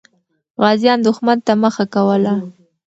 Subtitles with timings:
[0.61, 2.33] غازیان دښمن ته مخه کوله.